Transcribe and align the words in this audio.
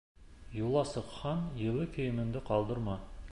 Юлға 0.59 0.83
сыҡһаң, 0.91 1.45
йылы 1.67 1.87
кейемеңде 1.99 2.43
ҡалдырма. 2.51 2.97